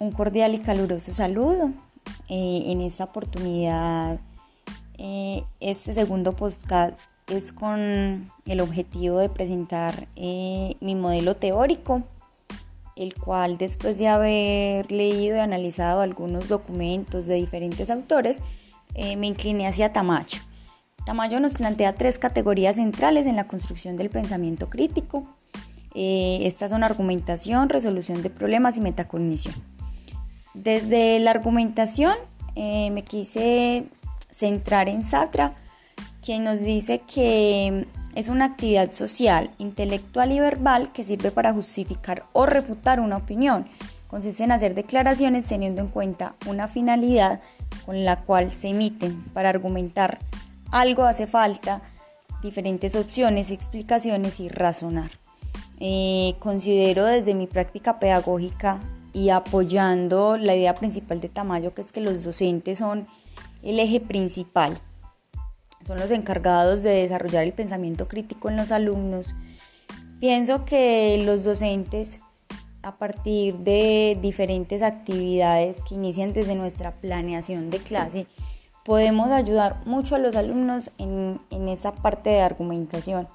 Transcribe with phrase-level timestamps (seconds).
[0.00, 1.72] Un cordial y caluroso saludo.
[2.28, 4.20] Eh, en esta oportunidad,
[4.96, 12.04] eh, este segundo podcast es con el objetivo de presentar eh, mi modelo teórico,
[12.94, 18.40] el cual después de haber leído y analizado algunos documentos de diferentes autores,
[18.94, 20.38] me incliné hacia Tamayo.
[21.06, 25.24] Tamayo nos plantea tres categorías centrales en la construcción del pensamiento crítico.
[25.94, 29.54] estas son argumentación, resolución de problemas y metacognición.
[30.62, 32.12] Desde la argumentación
[32.56, 33.84] eh, me quise
[34.28, 35.52] centrar en Sartre,
[36.20, 42.24] quien nos dice que es una actividad social, intelectual y verbal que sirve para justificar
[42.32, 43.68] o refutar una opinión.
[44.08, 47.40] Consiste en hacer declaraciones teniendo en cuenta una finalidad
[47.86, 49.22] con la cual se emiten.
[49.32, 50.18] Para argumentar
[50.72, 51.82] algo hace falta
[52.42, 55.12] diferentes opciones, explicaciones y razonar.
[55.78, 58.80] Eh, considero desde mi práctica pedagógica
[59.12, 63.06] y apoyando la idea principal de Tamayo, que es que los docentes son
[63.62, 64.78] el eje principal,
[65.84, 69.34] son los encargados de desarrollar el pensamiento crítico en los alumnos.
[70.20, 72.20] Pienso que los docentes,
[72.82, 78.26] a partir de diferentes actividades que inician desde nuestra planeación de clase,
[78.84, 83.28] podemos ayudar mucho a los alumnos en, esa parte de argumentación,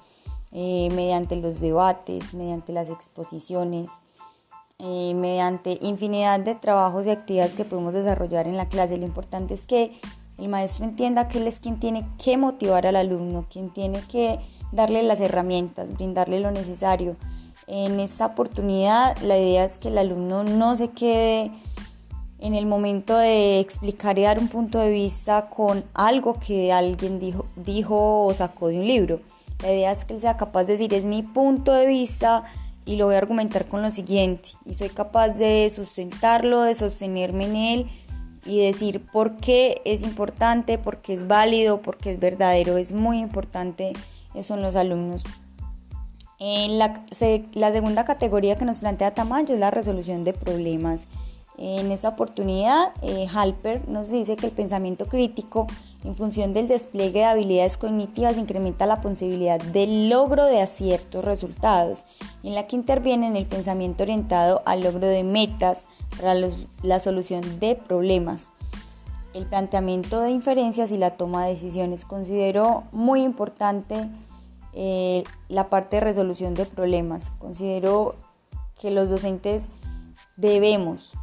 [0.52, 4.00] eh, mediante los debates, mediante las exposiciones,
[4.78, 8.96] eh, mediante infinidad de trabajos y actividades que podemos desarrollar en la clase.
[8.96, 9.92] Lo importante es que
[10.38, 14.40] el maestro entienda que él es quien tiene que motivar al alumno, quien tiene que
[14.72, 17.16] darle las herramientas, brindarle lo necesario.
[17.66, 21.52] En esta oportunidad la idea es que el alumno no se quede
[22.40, 27.18] en el momento de explicar y dar un punto de vista con algo que alguien
[27.18, 29.20] dijo, dijo o sacó de un libro.
[29.62, 32.44] La idea es que él sea capaz de decir es mi punto de vista,
[32.84, 37.46] y lo voy a argumentar con lo siguiente y soy capaz de sustentarlo, de sostenerme
[37.46, 37.90] en él
[38.44, 42.76] y decir por qué es importante, por qué es válido, por qué es verdadero.
[42.76, 43.92] Es muy importante
[44.34, 45.24] eso en los alumnos.
[46.38, 47.04] En la,
[47.54, 51.06] la segunda categoría que nos plantea Tamayo es la resolución de problemas.
[51.56, 55.68] En esta oportunidad, eh, Halper nos dice que el pensamiento crítico,
[56.02, 62.04] en función del despliegue de habilidades cognitivas, incrementa la posibilidad del logro de ciertos resultados,
[62.42, 66.34] en la que interviene en el pensamiento orientado al logro de metas para
[66.82, 68.50] la solución de problemas.
[69.32, 72.04] El planteamiento de inferencias y la toma de decisiones.
[72.04, 74.08] Considero muy importante
[74.72, 77.30] eh, la parte de resolución de problemas.
[77.38, 78.16] Considero
[78.78, 79.70] que los docentes
[80.36, 81.14] debemos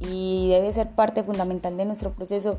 [0.00, 2.58] y debe ser parte fundamental de nuestro proceso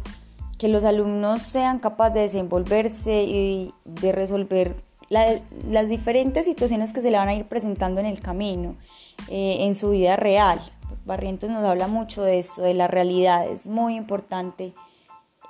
[0.57, 4.75] que los alumnos sean capaces de desenvolverse y de resolver
[5.09, 8.75] las diferentes situaciones que se le van a ir presentando en el camino,
[9.27, 10.61] eh, en su vida real.
[11.03, 13.45] Barrientos nos habla mucho de eso, de la realidad.
[13.47, 14.73] Es muy importante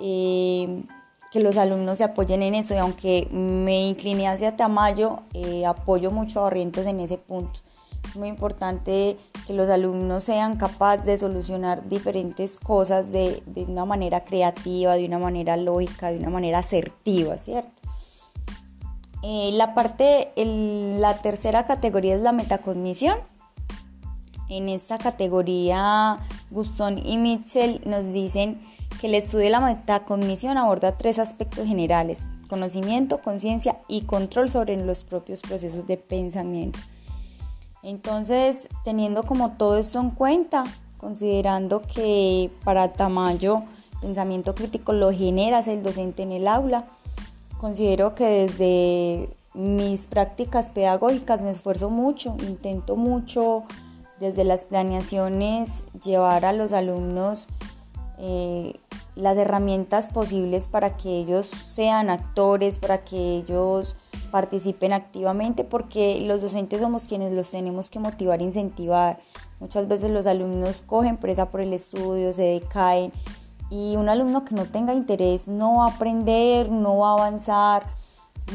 [0.00, 0.82] eh,
[1.30, 6.10] que los alumnos se apoyen en eso y aunque me incliné hacia Tamayo, eh, apoyo
[6.10, 7.60] mucho a Barrientos en ese punto.
[8.08, 14.24] Es muy importante que los alumnos sean capaces de solucionar diferentes cosas de, una manera
[14.24, 17.82] creativa, de una manera lógica, de una manera asertiva, ¿cierto?
[19.22, 23.18] Eh, la parte, la tercera categoría es la metacognición.
[24.48, 26.18] En esta categoría,
[26.50, 28.60] Gustón y Mitchell nos dicen
[29.00, 34.76] que el estudio de la metacognición aborda tres aspectos generales, conocimiento, conciencia y control sobre
[34.76, 36.78] los propios procesos de pensamiento.
[37.82, 40.64] Entonces, teniendo como todo esto en cuenta,
[40.98, 43.62] considerando que para Tamayo
[44.00, 46.84] pensamiento crítico lo generas el docente en el aula,
[47.58, 53.64] considero que desde mis prácticas pedagógicas me esfuerzo mucho, intento mucho
[54.18, 57.48] desde las planeaciones llevar a los alumnos
[58.18, 58.74] eh,
[59.14, 63.96] las herramientas posibles para que ellos sean actores, para que ellos
[64.32, 69.20] participen activamente, porque los docentes somos quienes los tenemos que motivar e incentivar.
[69.60, 73.12] Muchas veces los alumnos cogen presa por el estudio, se decaen
[73.70, 77.86] y un alumno que no tenga interés no va a aprender, no va a avanzar,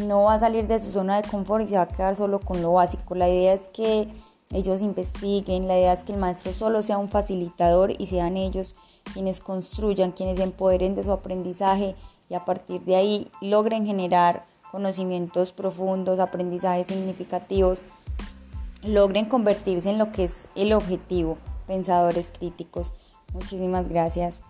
[0.05, 2.39] no va a salir de su zona de confort y se va a quedar solo
[2.39, 3.15] con lo básico.
[3.15, 4.09] La idea es que
[4.51, 8.75] ellos investiguen, la idea es que el maestro solo sea un facilitador y sean ellos
[9.13, 11.95] quienes construyan, quienes empoderen de su aprendizaje
[12.29, 17.83] y a partir de ahí logren generar conocimientos profundos, aprendizajes significativos,
[18.83, 21.37] logren convertirse en lo que es el objetivo,
[21.67, 22.93] pensadores críticos.
[23.33, 24.43] Muchísimas gracias.